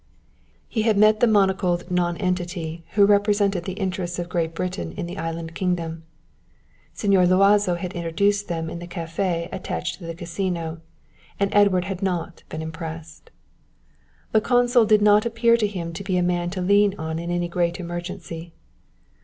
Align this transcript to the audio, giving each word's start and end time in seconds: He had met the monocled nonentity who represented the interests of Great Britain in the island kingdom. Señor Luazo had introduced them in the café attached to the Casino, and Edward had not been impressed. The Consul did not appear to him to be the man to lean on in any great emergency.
He 0.67 0.81
had 0.81 0.97
met 0.97 1.19
the 1.19 1.27
monocled 1.27 1.91
nonentity 1.91 2.83
who 2.95 3.05
represented 3.05 3.65
the 3.65 3.73
interests 3.77 4.17
of 4.17 4.29
Great 4.29 4.55
Britain 4.55 4.93
in 4.93 5.05
the 5.05 5.19
island 5.19 5.53
kingdom. 5.53 6.05
Señor 6.95 7.27
Luazo 7.27 7.77
had 7.77 7.93
introduced 7.93 8.47
them 8.47 8.67
in 8.67 8.79
the 8.79 8.87
café 8.87 9.47
attached 9.51 9.99
to 9.99 10.05
the 10.05 10.15
Casino, 10.15 10.81
and 11.39 11.53
Edward 11.53 11.85
had 11.85 12.01
not 12.01 12.41
been 12.49 12.63
impressed. 12.63 13.29
The 14.31 14.41
Consul 14.41 14.85
did 14.85 15.03
not 15.03 15.23
appear 15.27 15.55
to 15.55 15.67
him 15.67 15.93
to 15.93 16.03
be 16.03 16.15
the 16.15 16.23
man 16.23 16.49
to 16.49 16.61
lean 16.61 16.95
on 16.97 17.19
in 17.19 17.29
any 17.29 17.47
great 17.47 17.79
emergency. 17.79 18.53